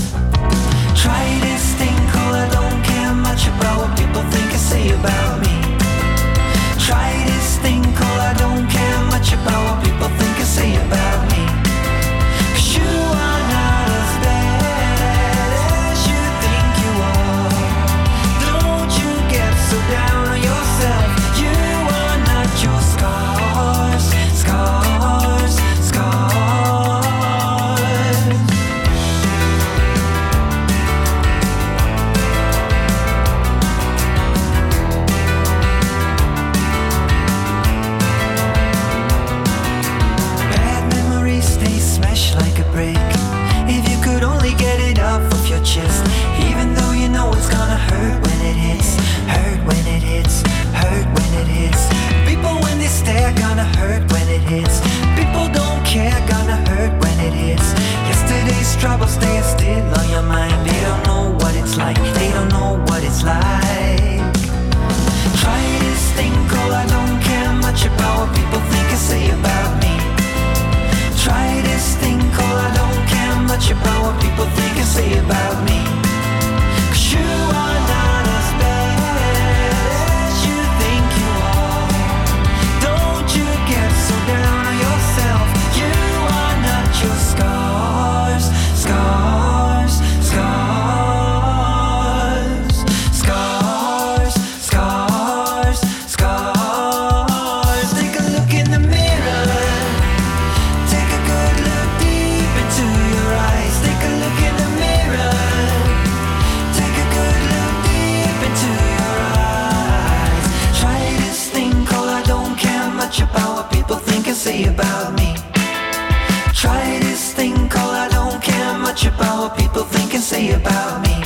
Try 116.60 116.98
this 116.98 117.32
thing 117.32 117.54
called 117.70 117.94
I 117.94 118.06
don't 118.10 118.42
care 118.42 118.76
much 118.76 119.06
about 119.06 119.40
what 119.40 119.56
people 119.56 119.82
think 119.82 120.12
and 120.12 120.22
say 120.22 120.52
about 120.52 121.00
me. 121.00 121.16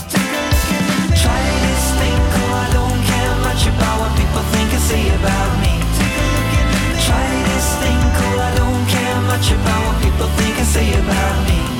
Try 1.22 1.42
this 1.66 1.84
thing 1.98 2.18
called 2.34 2.54
I 2.54 2.70
don't 2.70 3.00
care 3.02 3.34
much 3.42 3.66
about 3.66 3.96
what 3.98 4.12
people 4.14 4.44
think 4.54 4.70
and 4.72 4.84
say 4.90 5.02
about 5.18 5.50
me. 5.58 5.74
Try 7.02 7.26
this 7.50 7.68
thing 7.82 8.00
called 8.14 8.40
I 8.46 8.54
don't 8.62 8.86
care 8.86 9.20
much 9.26 9.50
about 9.50 9.80
what 9.86 9.96
people 10.06 10.28
think 10.38 10.56
and 10.56 10.68
say 10.68 10.88
about 11.02 11.36
me. 11.48 11.73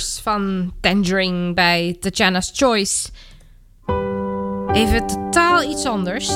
Van 0.00 0.72
Tangerine 0.80 1.52
bij 1.52 1.96
Tatjana's 2.00 2.50
Choice. 2.54 3.08
Even 4.72 5.06
totaal 5.06 5.62
iets 5.62 5.86
anders. 5.86 6.30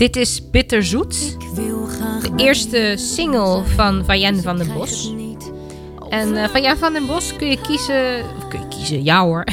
Dit 0.00 0.16
is 0.16 0.50
Bitterzoet. 0.50 1.36
De 1.54 2.32
eerste 2.36 2.94
single 2.96 3.62
van 3.64 4.04
Vayen 4.04 4.42
van 4.42 4.56
den 4.56 4.72
Bos. 4.72 5.14
En 6.08 6.36
eh 6.36 6.48
Vayen 6.48 6.78
van 6.78 6.92
den 6.92 7.06
Bos 7.06 7.36
kun 7.36 7.48
je 7.48 7.60
kiezen... 7.60 8.24
of 8.36 8.48
Kun 8.48 8.60
je 8.60 8.68
kiezen? 8.68 9.04
Ja 9.04 9.24
hoor. 9.24 9.44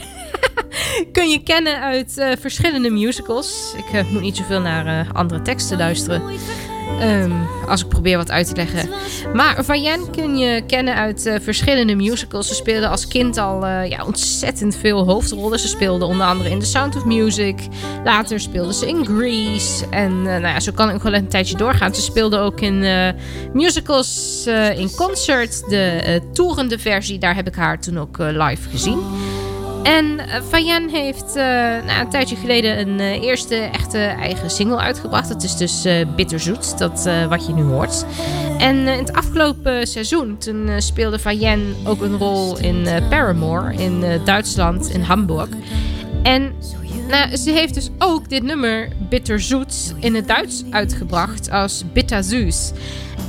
kun 1.15 1.29
je 1.29 1.43
kennen 1.43 1.81
uit 1.81 2.17
eh, 2.17 2.31
verschillende 2.39 2.89
musicals. 2.89 3.73
Ik 3.77 3.93
eh, 3.93 4.11
moet 4.11 4.21
niet 4.21 4.37
zoveel 4.37 4.61
naar 4.61 5.07
andere 5.13 5.41
teksten 5.41 5.77
luisteren. 5.77 6.21
Ehm, 6.99 7.31
als 7.67 7.81
ik 7.81 7.87
probeer 7.87 8.17
wat 8.17 8.31
uit 8.31 8.47
te 8.47 8.55
leggen. 8.55 8.89
Maar 9.33 9.65
Vayen 9.65 10.11
kun 10.11 10.37
je 10.37 10.63
kennen 10.67 10.95
uit 10.95 11.25
eh, 11.25 11.39
verschillende 11.41 11.95
musicals. 11.95 12.47
Ze 12.47 12.53
speelde 12.53 12.87
als 12.87 13.07
kind 13.07 13.37
al 13.37 13.65
eh, 13.65 13.89
ja, 13.89 14.05
ontzettend 14.05 14.75
veel 14.75 15.05
hoofdrollen. 15.05 15.59
Ze 15.59 15.67
speelde 15.67 16.05
onder 16.05 16.25
andere 16.27 16.49
in 16.49 16.59
The 16.59 16.65
Sound 16.65 16.95
of 16.95 17.05
Music. 17.05 17.59
Later 18.03 18.39
speelde 18.39 18.73
ze 18.73 18.87
in 18.87 19.05
Grease. 19.05 19.85
En 19.89 20.11
eh, 20.11 20.23
nou 20.23 20.47
ja, 20.47 20.59
zo 20.59 20.71
kan 20.71 20.89
ik 20.89 21.01
wel 21.01 21.13
een 21.13 21.27
tijdje 21.27 21.57
doorgaan. 21.57 21.95
Ze 21.95 22.01
speelde 22.01 22.37
ook 22.37 22.61
in 22.61 22.85
musicals 23.53 24.45
in 24.75 24.91
concert. 24.95 25.69
De 25.69 26.21
toerende 26.33 26.79
versie, 26.79 27.17
daar 27.17 27.35
heb 27.35 27.47
ik 27.47 27.55
haar 27.55 27.79
toen 27.79 27.99
ook 27.99 28.17
live 28.17 28.69
gezien. 28.69 28.99
En 29.87 30.19
eh, 30.19 30.41
Fayen 30.49 30.89
heeft 30.89 31.35
eh, 31.35 31.43
nou, 31.85 31.99
een 31.99 32.09
tijdje 32.09 32.35
geleden 32.35 32.79
een 32.79 32.99
eh, 32.99 33.21
eerste 33.23 33.55
echte 33.55 33.97
eigen 33.97 34.49
single 34.49 34.77
uitgebracht. 34.77 35.27
Dat 35.29 35.43
is 35.43 35.55
dus 35.57 35.85
eh, 35.85 36.05
Bitterzoet, 36.15 36.77
dat 36.77 37.09
wat 37.29 37.45
je 37.45 37.53
nu 37.53 37.61
hoort. 37.63 38.05
En 38.57 38.75
in 38.75 38.87
het 38.87 39.13
afgelopen 39.13 39.87
seizoen, 39.87 40.37
toen 40.37 40.69
speelde 40.77 41.19
Fayen 41.19 41.75
ook 41.85 42.01
een 42.01 42.17
rol 42.17 42.57
in 42.57 42.87
Paramore 43.09 43.73
in 43.73 44.03
Duitsland, 44.25 44.89
in 44.89 45.01
Hamburg. 45.01 45.47
En 46.23 46.53
nou, 47.09 47.35
ze 47.37 47.51
heeft 47.51 47.73
dus 47.73 47.89
ook 47.97 48.29
dit 48.29 48.43
nummer 48.43 48.87
Bitterzoet 49.09 49.93
in 49.99 50.15
het 50.15 50.27
Duits 50.27 50.63
uitgebracht 50.69 51.51
als 51.51 51.83
Bitterzuus. 51.93 52.71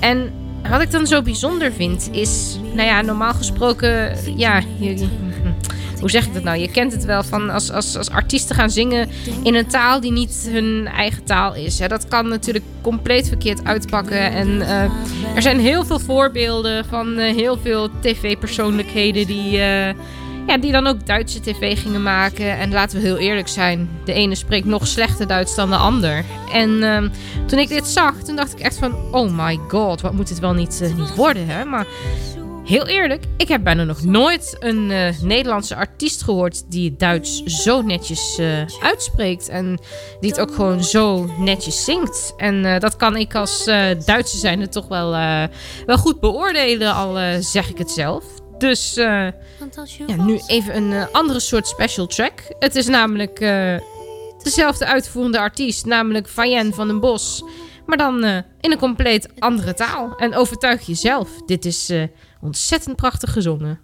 En 0.00 0.30
wat 0.70 0.80
ik 0.80 0.90
dan 0.90 1.06
zo 1.06 1.22
bijzonder 1.22 1.72
vind 1.72 2.08
is, 2.12 2.58
nou 2.74 2.86
ja, 2.88 3.00
normaal 3.02 3.34
gesproken, 3.34 4.16
ja, 4.36 4.62
je- 4.78 5.08
hoe 6.00 6.10
zeg 6.10 6.26
ik 6.26 6.34
dat 6.34 6.42
nou? 6.42 6.58
Je 6.58 6.70
kent 6.70 6.92
het 6.92 7.04
wel 7.04 7.22
van 7.22 7.50
als, 7.50 7.70
als, 7.70 7.96
als 7.96 8.10
artiesten 8.10 8.54
gaan 8.54 8.70
zingen 8.70 9.08
in 9.42 9.54
een 9.54 9.66
taal 9.66 10.00
die 10.00 10.12
niet 10.12 10.48
hun 10.50 10.86
eigen 10.86 11.24
taal 11.24 11.54
is. 11.54 11.76
Dat 11.76 12.08
kan 12.08 12.28
natuurlijk 12.28 12.64
compleet 12.82 13.28
verkeerd 13.28 13.64
uitpakken. 13.64 14.20
En 14.32 14.60
eh, 14.60 14.82
er 15.34 15.42
zijn 15.42 15.60
heel 15.60 15.84
veel 15.84 15.98
voorbeelden 15.98 16.84
van 16.84 17.18
eh, 17.18 17.34
heel 17.34 17.58
veel 17.62 17.88
tv-persoonlijkheden 18.00 19.26
die, 19.26 19.60
eh, 19.60 19.94
ja, 20.46 20.58
die 20.60 20.72
dan 20.72 20.86
ook 20.86 21.06
Duitse 21.06 21.40
tv 21.40 21.80
gingen 21.80 22.02
maken. 22.02 22.58
En 22.58 22.72
laten 22.72 22.98
we 22.98 23.06
heel 23.06 23.18
eerlijk 23.18 23.48
zijn, 23.48 23.88
de 24.04 24.12
ene 24.12 24.34
spreekt 24.34 24.66
nog 24.66 24.86
slechter 24.86 25.26
Duits 25.26 25.54
dan 25.54 25.70
de 25.70 25.76
ander. 25.76 26.24
En 26.52 26.82
ehm, 26.82 27.08
toen 27.46 27.58
ik 27.58 27.68
dit 27.68 27.86
zag, 27.86 28.14
toen 28.22 28.36
dacht 28.36 28.52
ik 28.52 28.60
echt 28.60 28.78
van, 28.78 28.94
oh 29.12 29.46
my 29.46 29.58
god, 29.68 30.00
wat 30.00 30.12
moet 30.12 30.28
dit 30.28 30.38
wel 30.38 30.52
niet, 30.52 30.92
niet 30.96 31.14
worden, 31.14 31.46
hè? 31.48 31.64
Maar 31.64 31.86
heel 32.68 32.86
eerlijk, 32.86 33.24
ik 33.36 33.48
heb 33.48 33.64
bijna 33.64 33.84
nog 33.84 34.02
nooit 34.02 34.56
een 34.58 34.90
eh, 34.90 35.20
Nederlandse 35.20 35.76
artiest 35.76 36.22
gehoord 36.22 36.70
die 36.70 36.90
het 36.90 36.98
Duits 36.98 37.42
zo 37.44 37.82
netjes 37.82 38.38
eh, 38.38 38.62
uitspreekt. 38.82 39.48
En 39.48 39.78
die 40.20 40.30
het 40.30 40.40
ook 40.40 40.54
gewoon 40.54 40.84
zo 40.84 41.30
netjes 41.38 41.84
zingt. 41.84 42.34
En 42.36 42.64
eh, 42.64 42.80
dat 42.80 42.96
kan 42.96 43.16
ik 43.16 43.34
als 43.34 43.64
Duitse 44.04 44.38
zijnde 44.38 44.68
toch 44.68 44.88
wel, 44.88 45.10
wel 45.86 45.98
goed 45.98 46.20
beoordelen, 46.20 46.94
al 46.94 47.42
zeg 47.42 47.68
ik 47.68 47.78
het 47.78 47.90
zelf. 47.90 48.24
Dus 48.58 48.94
ja, 48.94 49.32
nu 50.16 50.40
even 50.46 50.76
een 50.76 51.12
andere 51.12 51.40
soort 51.40 51.66
special 51.66 52.06
track. 52.06 52.42
Het 52.58 52.74
is 52.74 52.86
namelijk 52.86 53.38
dezelfde 54.42 54.86
uitvoerende 54.86 55.38
artiest, 55.38 55.86
namelijk 55.86 56.28
Fayen 56.28 56.74
van 56.74 56.86
den 56.86 57.00
Bos. 57.00 57.42
Maar 57.86 57.96
dan 57.96 58.24
in 58.60 58.72
een 58.72 58.78
compleet 58.78 59.28
andere 59.38 59.74
taal. 59.74 60.16
En 60.16 60.34
overtuig 60.34 60.86
jezelf. 60.86 61.28
Dit 61.46 61.64
is 61.64 61.90
ontzettend 62.40 62.96
prachtig 62.96 63.32
gezongen. 63.32 63.80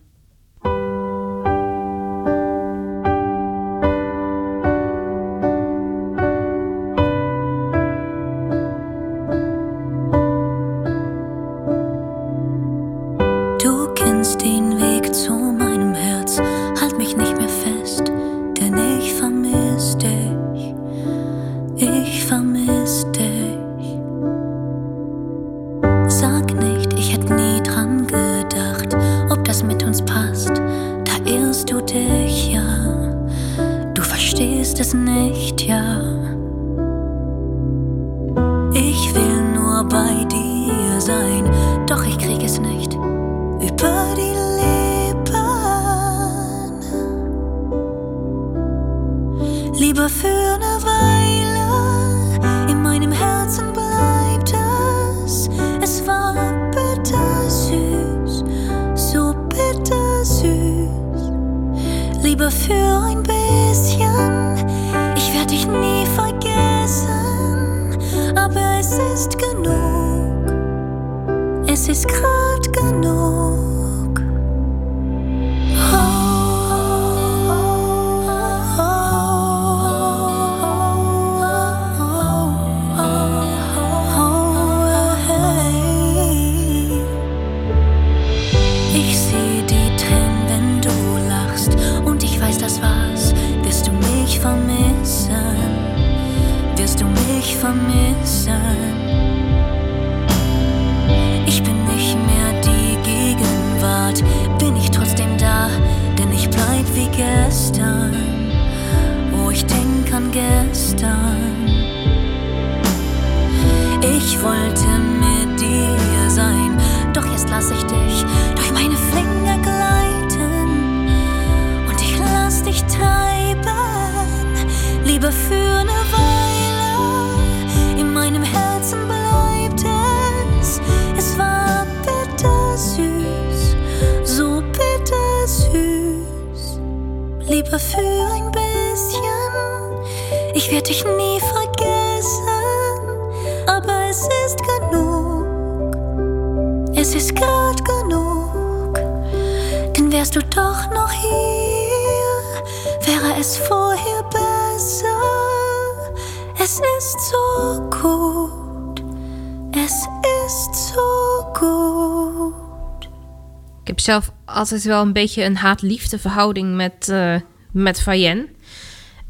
Altijd 164.54 164.84
wel 164.84 165.02
een 165.02 165.12
beetje 165.12 165.44
een 165.44 165.56
haat-liefde 165.56 166.18
verhouding 166.18 166.74
met, 166.74 167.08
eh 167.08 167.34
met 167.74 168.00
Fayen. 168.00 168.48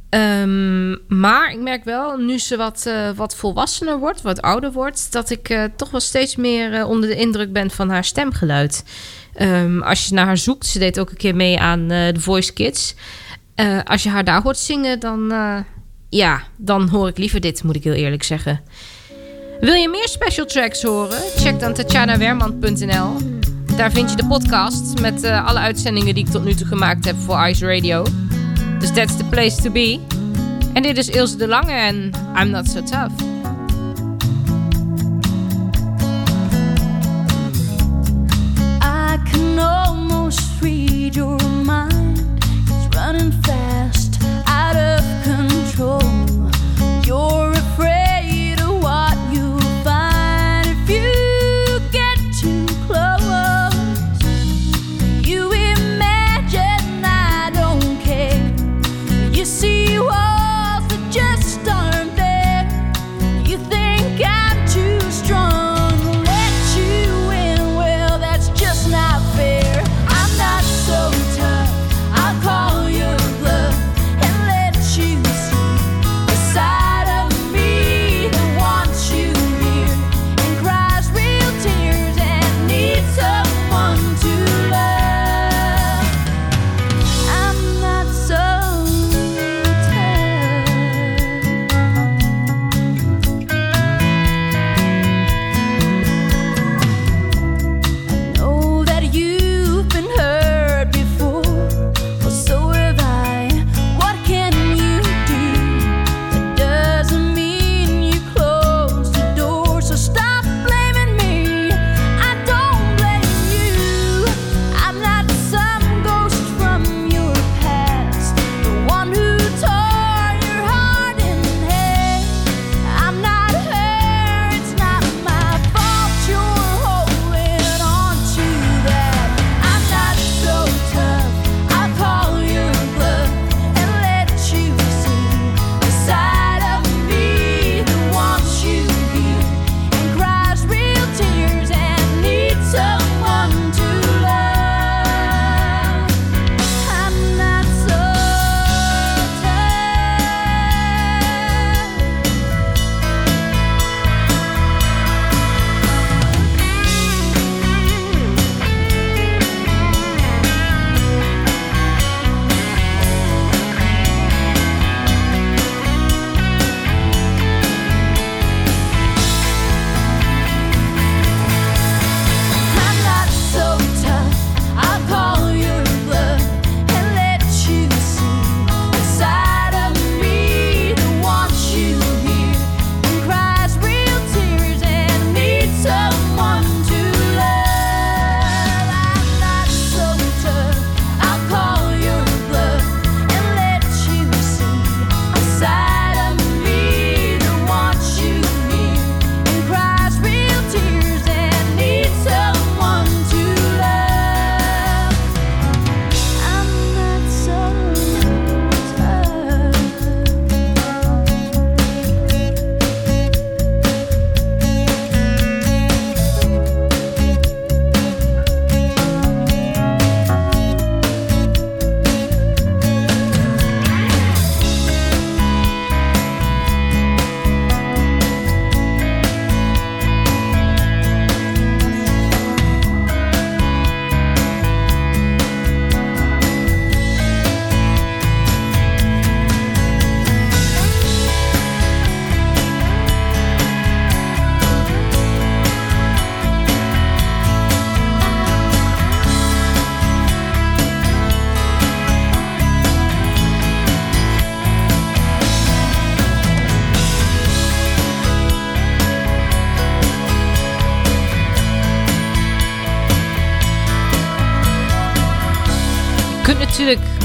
Ehm, 0.09 0.91
maar 1.09 1.53
ik 1.53 1.61
merk 1.61 1.85
wel, 1.85 2.17
nu 2.17 2.39
ze 2.39 2.57
wat, 2.57 2.87
eh, 2.87 3.11
wat 3.17 3.37
volwassener 3.37 3.99
wordt, 3.99 4.23
wat 4.23 4.43
ouder 4.43 4.73
wordt, 4.73 5.13
dat 5.13 5.31
ik 5.31 5.49
eh, 5.49 5.65
toch 5.77 5.91
wel 5.91 6.01
steeds 6.01 6.37
meer 6.37 6.87
onder 6.87 7.09
de 7.09 7.17
indruk 7.17 7.53
ben 7.53 7.71
van 7.71 7.91
haar 7.91 8.05
stemgeluid. 8.05 8.85
Ehm, 9.35 9.81
als 9.81 10.07
je 10.07 10.15
naar 10.15 10.27
haar 10.27 10.37
zoekt, 10.37 10.67
ze 10.67 10.79
deed 10.79 11.01
ook 11.01 11.11
een 11.11 11.17
keer 11.17 11.37
mee 11.37 11.59
aan 11.59 11.89
The 11.89 12.21
Voice 12.21 12.53
Kids. 12.53 12.95
Als 13.85 14.03
je 14.03 14.09
haar 14.09 14.25
daar 14.25 14.43
hoort 14.43 14.59
zingen, 14.59 15.01
dan, 15.01 15.33
ja, 16.09 16.43
dan 16.57 16.89
hoor 16.89 17.09
ik 17.09 17.19
liever 17.19 17.41
dit, 17.41 17.63
moet 17.63 17.77
ik 17.77 17.85
heel 17.85 17.93
eerlijk 17.93 18.23
zeggen. 18.23 18.63
Wil 19.61 19.75
je 19.75 19.89
meer 19.89 20.09
special 20.09 20.47
tracks 20.47 20.83
horen? 20.83 21.21
Check 21.37 21.61
dan 21.61 21.75
tatjanawerman.nl. 21.75 23.54
Daar 23.77 23.93
vind 23.93 24.11
je 24.11 24.17
de 24.17 24.27
podcast 24.27 25.01
met 25.01 25.23
eh, 25.23 25.47
alle 25.47 25.59
uitzendingen 25.59 26.15
die 26.15 26.25
ik 26.25 26.31
tot 26.31 26.45
nu 26.45 26.55
toe 26.55 26.67
gemaakt 26.67 27.05
heb 27.05 27.17
voor 27.19 27.49
Ice 27.49 27.67
Radio. 27.67 28.07
Dus 28.79 28.93
that's 28.93 29.17
the 29.17 29.25
place 29.25 29.63
to 29.63 29.71
be. 29.71 30.01
En 30.73 30.83
dit 30.83 30.99
is 30.99 31.09
Ilse 31.09 31.37
de 31.37 31.49
Lange 31.49 31.73
en 31.73 32.11
I'm 32.37 32.51
Not 32.51 32.69
So 32.69 32.83
Tough. 32.83 33.13
I 38.83 39.19
can 39.33 39.59
almost 39.59 40.41
read 40.61 41.15
your 41.15 41.54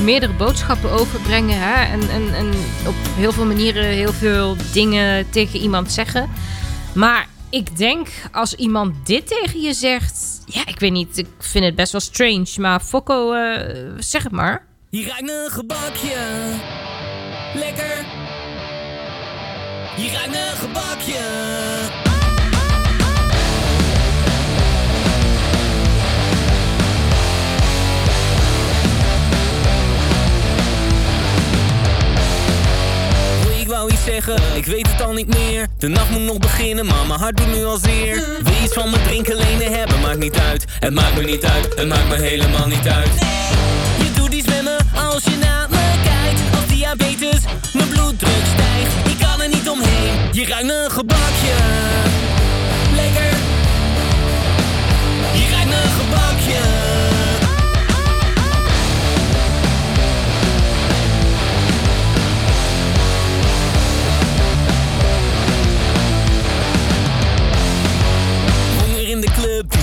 meerdere 0.10 0.34
boodschappen 0.34 0.91
overbrengen. 0.91 1.57
Hè? 1.60 1.84
En, 1.84 2.34
en, 2.36 2.47
op 2.88 2.95
heel 3.16 3.32
veel 3.32 3.45
manieren 3.45 3.84
heel 3.84 4.14
veel 4.14 4.55
dingen 4.74 5.30
tegen 5.30 5.60
iemand 5.60 5.91
zeggen. 5.91 6.30
Maar 6.95 7.28
ik 7.49 7.78
denk 7.78 8.07
als 8.32 8.55
iemand 8.55 9.05
dit 9.05 9.28
tegen 9.28 9.62
je 9.62 9.74
zegt. 9.74 10.41
Ja, 10.45 10.66
ik 10.66 10.80
weet 10.80 10.91
niet. 10.91 11.18
Ik 11.18 11.28
vind 11.39 11.66
het 11.66 11.76
best 11.76 11.91
wel 11.91 12.01
strange. 12.01 12.47
Maar 12.57 12.80
Fokko, 12.80 13.34
eh, 13.34 13.76
zeg 13.97 14.24
het 14.24 14.32
maar. 14.32 14.66
Hier 14.89 15.07
ruikt 15.07 15.30
een 15.30 15.51
gebakje. 15.51 16.18
Lekker. 17.53 18.05
Hier 19.95 20.12
ruikt 20.12 20.36
een 20.36 20.57
gebakje. 20.57 22.09
Wou 33.80 33.91
iets 33.91 34.03
zeggen, 34.03 34.36
ik 34.53 34.65
weet 34.65 34.88
het 34.91 35.01
al 35.01 35.13
niet 35.13 35.27
meer. 35.27 35.67
De 35.77 35.88
nacht 35.88 36.09
moet 36.09 36.21
nog 36.21 36.38
beginnen, 36.38 36.86
maar 36.86 37.05
mijn 37.07 37.19
hart 37.19 37.38
doet 37.38 37.53
nu 37.53 37.65
al 37.65 37.77
zeer. 37.77 38.15
Wil 38.43 38.63
iets 38.63 38.73
van 38.73 38.89
me 38.89 39.01
drinken, 39.01 39.36
lenen 39.36 39.71
hebben, 39.71 39.99
maakt 39.99 40.17
niet 40.17 40.38
uit. 40.38 40.65
Het 40.80 40.93
maakt 40.93 41.15
me 41.15 41.23
niet 41.23 41.45
uit, 41.45 41.75
het 41.75 41.88
maakt 41.88 42.09
me 42.09 42.15
helemaal 42.15 42.67
niet 42.67 42.88
uit. 42.88 43.09
Je 43.97 44.11
doet 44.15 44.34
iets 44.34 44.47
met 44.47 44.63
me 44.63 44.77
als 45.11 45.23
je 45.23 45.38
naar 45.39 45.67
me 45.69 45.91
kijkt. 46.03 46.41
Als 46.55 46.67
diabetes, 46.67 47.39
mijn 47.73 47.89
bloeddruk 47.89 48.45
stijgt. 48.53 49.09
Ik 49.11 49.17
kan 49.27 49.41
er 49.41 49.49
niet 49.49 49.69
omheen, 49.69 50.13
je 50.32 50.45
ruikt 50.45 50.69
een 50.69 50.91
gebakje. 50.91 51.55
Lekker. 52.95 53.32
Je 55.39 55.49
ruikt 55.51 55.71
een 55.71 55.91
gebakje. 55.99 56.89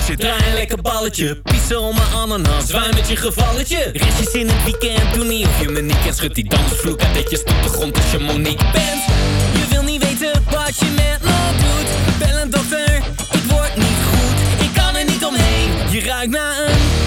Je 0.07 0.15
draai 0.15 0.47
een 0.47 0.53
lekker 0.53 0.81
balletje. 0.81 1.41
Pissen 1.41 1.81
om 1.81 1.95
mijn 1.95 2.11
ananas, 2.13 2.67
zwaai 2.67 2.93
met 2.93 3.09
je 3.09 3.15
gevalletje. 3.15 3.89
Restjes 3.93 4.33
in 4.33 4.47
het 4.47 4.63
weekend, 4.63 5.13
doe 5.13 5.25
niet 5.25 5.45
of 5.45 5.61
je 5.61 5.69
me 5.69 5.81
niet 5.81 6.01
kent. 6.03 6.15
Schud 6.15 6.35
die 6.35 6.49
dansvloer 6.49 6.99
uit 6.99 7.13
dat 7.13 7.29
je 7.29 7.43
grond 7.69 7.95
als 7.95 8.11
je 8.11 8.19
Monique 8.19 8.71
bent. 8.71 9.03
Je 9.53 9.65
wil 9.69 9.83
niet 9.83 10.03
weten 10.03 10.43
wat 10.49 10.79
je 10.79 10.85
met 10.85 11.21
me 11.21 11.37
doet. 11.57 12.17
Bel 12.19 12.41
een 12.41 12.49
dokter, 12.49 12.95
ik 13.31 13.43
word 13.51 13.75
niet 13.75 14.01
goed. 14.11 14.65
Ik 14.65 14.73
kan 14.73 14.95
er 14.95 15.05
niet 15.05 15.25
omheen, 15.25 15.69
je 15.91 16.01
ruikt 16.01 16.31
naar 16.31 16.67
een... 16.67 17.06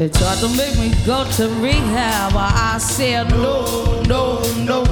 They 0.00 0.08
tried 0.08 0.38
to 0.38 0.48
make 0.56 0.78
me 0.78 0.94
go 1.04 1.30
to 1.32 1.48
rehab, 1.60 2.32
but 2.32 2.54
I 2.54 2.78
said 2.78 3.28
no, 3.32 4.00
no, 4.08 4.40
no. 4.64 4.82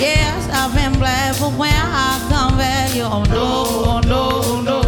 Yes, 0.00 0.48
I've 0.50 0.74
been 0.74 0.98
black, 0.98 1.38
but 1.38 1.52
when 1.52 1.72
I 1.72 2.18
come 2.28 2.58
back, 2.58 2.92
you 2.96 3.04
oh 3.04 3.22
no, 3.30 4.00
no, 4.00 4.62
no. 4.62 4.80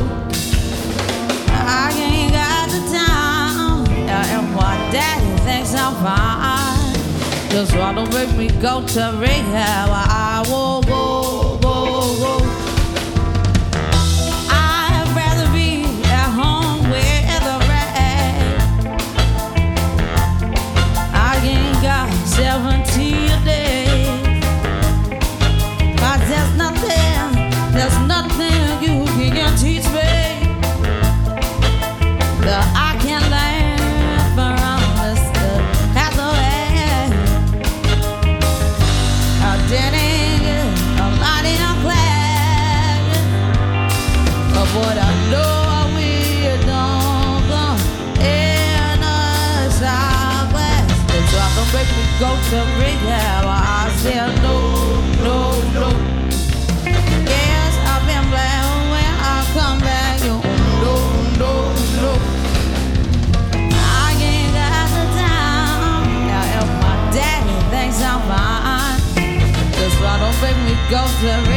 I 1.53 1.93
ain't 2.03 2.33
got 2.33 2.69
the 2.69 2.81
time, 2.91 3.87
and 4.09 4.55
my 4.57 4.75
daddy 4.91 5.41
thinks 5.45 5.73
I'm 5.73 5.95
fine. 6.03 7.51
Just 7.53 7.71
try 7.71 7.95
to 7.95 8.05
make 8.11 8.37
me 8.37 8.49
go 8.61 8.85
to 8.85 9.17
rehab, 9.21 9.89
I 9.93 10.43
go, 10.49 10.83
go, 10.83 11.20
got 22.41 22.70
go 52.21 52.37
to 52.37 52.61
rehab. 52.77 53.45
I 53.49 53.91
said 53.97 54.29
no, 54.45 54.57
no, 55.25 55.39
no. 55.73 55.89
Yes, 56.85 57.73
I've 57.89 58.05
been 58.05 58.27
black 58.29 58.61
when 58.93 59.13
I 59.25 59.41
come 59.57 59.79
back. 59.81 60.21
You 60.21 60.37
no, 60.85 60.95
no, 61.41 61.53
no. 62.05 62.13
I 63.57 64.13
ain't 64.21 64.53
got 64.53 64.89
the 64.97 65.05
time. 65.17 66.05
Now 66.29 66.61
if 66.61 66.69
my 66.85 66.95
daddy 67.17 67.57
thinks 67.73 68.03
I'm 68.05 68.21
fine, 68.29 69.01
that's 69.73 69.97
why 70.03 70.15
don't 70.21 70.37
make 70.45 70.61
me 70.69 70.75
go 70.93 71.01
to 71.01 71.50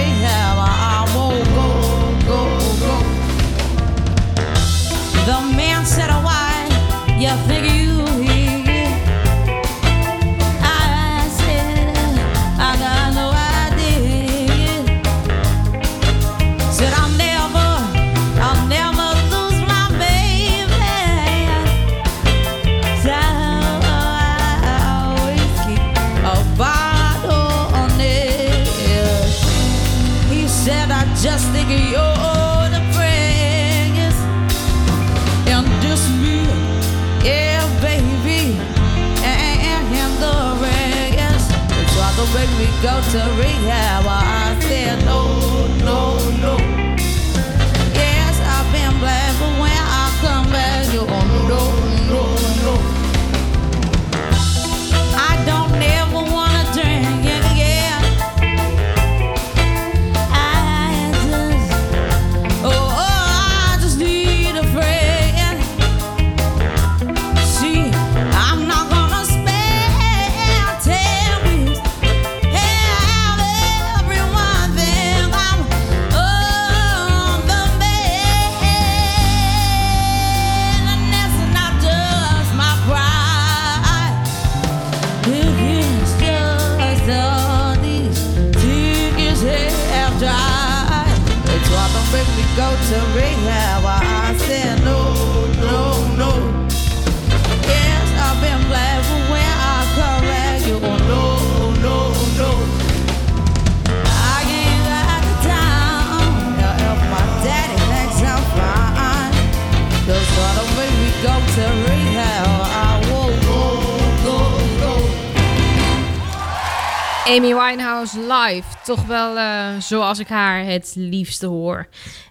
Toch 118.84 119.06
wel 119.06 119.38
eh, 119.38 119.80
zoals 119.80 120.20
ik 120.20 120.28
haar 120.28 120.66
het 120.66 120.94
liefste 120.96 121.46
hoor. 121.46 121.88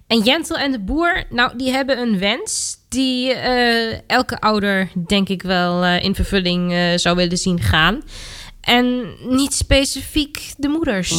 En 0.07 0.19
Jentel 0.19 0.57
en 0.57 0.73
de 0.73 0.81
Boer, 0.81 1.25
nou, 1.31 1.57
die 1.57 1.71
hebben 1.71 1.99
een 1.99 2.19
wens 2.19 2.77
die 2.89 3.33
eh, 3.33 4.01
elke 4.07 4.41
ouder, 4.41 4.89
denk 5.07 5.29
ik 5.29 5.43
wel, 5.43 5.85
eh, 5.85 6.03
in 6.05 6.15
vervulling 6.15 6.75
zou 7.01 7.17
willen 7.17 7.39
zien 7.39 7.61
gaan. 7.61 8.03
En 8.61 9.15
niet 9.29 9.55
specifiek 9.55 10.55
de 10.57 10.69
moeders. 10.69 11.11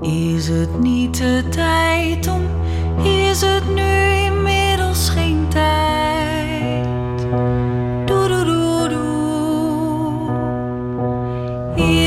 Is 0.00 0.48
het 0.48 0.80
niet 0.80 1.18
de 1.18 1.44
tijd 1.50 2.26
om? 2.26 2.46
Is 3.04 3.40
het 3.40 3.74
nu 3.74 4.06
inmiddels 4.14 5.08
geen 5.08 5.48
tijd? 5.48 6.05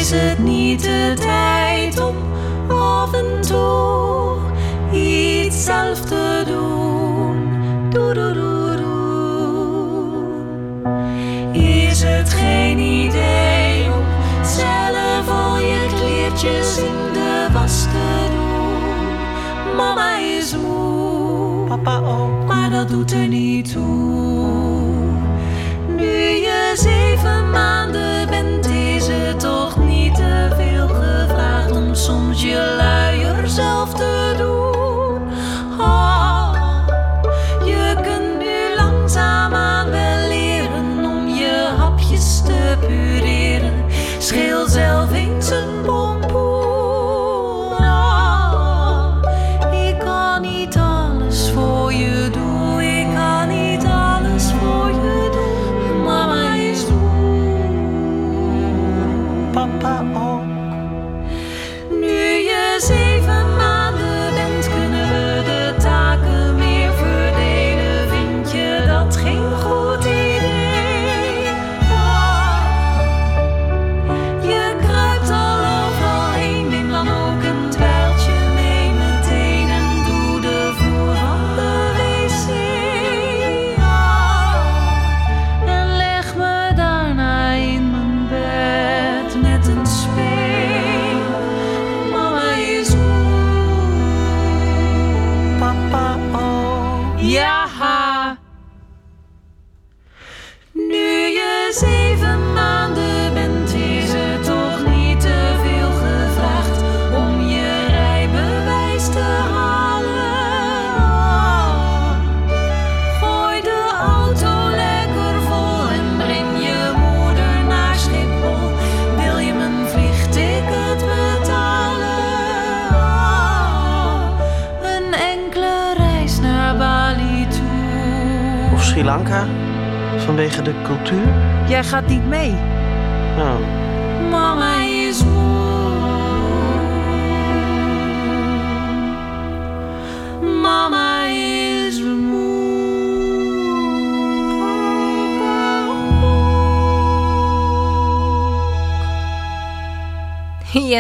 Is 0.09 0.15
het 0.21 0.39
niet 0.39 0.83
de 0.83 1.13
tijd 1.19 1.99
om 2.01 2.15
af 2.67 3.13
en 3.13 3.41
toe 3.41 4.37
iets 4.91 5.63
zelf 5.63 5.99
te 5.99 6.43
doen? 6.47 7.49
Doe, 7.89 8.13
doe, 8.13 8.33
doe, 8.33 8.75
doe. 8.75 10.21
Is 11.61 12.03
het 12.03 12.29
geen 12.29 12.79
idee 12.79 13.85
om 13.85 14.05
zelf 14.43 15.29
al 15.29 15.57
je 15.57 15.87
kleertjes 15.95 16.77
in 16.77 17.13
de 17.13 17.47
was 17.53 17.81
te 17.81 18.27
doen? 18.35 19.75
Mama 19.75 20.17
is 20.17 20.55
moe, 20.55 21.67
papa 21.67 21.97
ook, 21.97 22.45
maar 22.47 22.69
dat 22.69 22.89
doet 22.89 23.11
er 23.11 23.27
niet 23.27 23.71
toe. 23.71 25.07
Nu 25.97 26.17
je 26.45 26.73
zeven 26.75 27.49
maanden 27.49 28.18
je 32.41 32.75
luier 32.77 33.47
zelf 33.47 33.93
te 33.93 34.33
doen. 34.37 34.58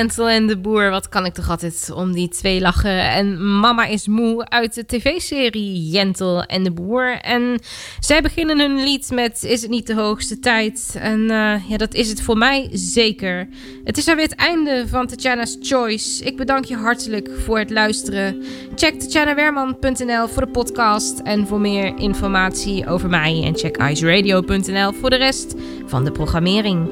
Jentel 0.09 0.29
en 0.29 0.47
de 0.47 0.57
Boer, 0.57 0.89
wat 0.89 1.09
kan 1.09 1.25
ik 1.25 1.33
toch 1.33 1.49
altijd 1.49 1.91
om 1.95 2.11
die 2.11 2.27
twee 2.29 2.61
lachen. 2.61 3.11
En 3.11 3.59
Mama 3.59 3.85
is 3.85 4.07
moe 4.07 4.49
uit 4.49 4.73
de 4.73 4.85
tv-serie 4.85 5.89
Jentel 5.89 6.43
en 6.43 6.63
de 6.63 6.71
Boer. 6.71 7.19
En 7.21 7.59
zij 7.99 8.21
beginnen 8.21 8.59
hun 8.59 8.83
lied 8.83 9.11
met 9.11 9.43
Is 9.43 9.61
het 9.61 9.69
niet 9.69 9.87
de 9.87 9.93
hoogste 9.93 10.39
tijd? 10.39 10.97
En 10.99 11.29
eh, 11.29 11.69
ja, 11.69 11.77
dat 11.77 11.93
is 11.93 12.09
het 12.09 12.21
voor 12.21 12.37
mij 12.37 12.69
zeker. 12.71 13.47
Het 13.83 13.97
is 13.97 14.07
alweer 14.07 14.23
het 14.23 14.35
einde 14.35 14.85
van 14.87 15.07
Tatjana's 15.07 15.57
Choice. 15.61 16.23
Ik 16.23 16.37
bedank 16.37 16.65
je 16.65 16.75
hartelijk 16.75 17.29
voor 17.45 17.59
het 17.59 17.69
luisteren. 17.69 18.43
Check 18.75 18.99
tatjanawerman.nl 18.99 20.27
voor 20.27 20.45
de 20.45 20.51
podcast 20.51 21.19
en 21.19 21.47
voor 21.47 21.59
meer 21.59 21.97
informatie 21.97 22.87
over 22.87 23.09
mij. 23.09 23.41
En 23.43 23.57
check 23.57 23.77
iceradio.nl 23.77 24.93
voor 24.93 25.09
de 25.09 25.17
rest 25.17 25.53
van 25.85 26.03
de 26.03 26.11
programmering. 26.11 26.89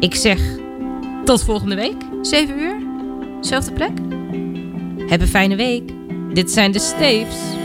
Ik 0.00 0.14
zeg 0.14 0.40
tot 1.24 1.42
volgende 1.42 1.74
week, 1.74 1.96
7 2.22 2.58
uur, 2.58 2.76
zelfde 3.40 3.72
plek. 3.72 3.98
Heb 5.10 5.20
een 5.20 5.26
fijne 5.28 5.56
week. 5.56 5.92
Dit 6.32 6.50
zijn 6.50 6.72
de 6.72 6.78
Staves. 6.78 7.59